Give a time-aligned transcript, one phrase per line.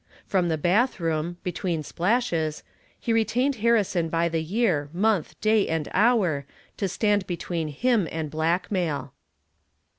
[0.25, 2.63] From the bathroom, between splashes,
[2.99, 8.31] he retained Harrison by the year, month, day and hour, to stand between him and
[8.31, 9.13] blackmail.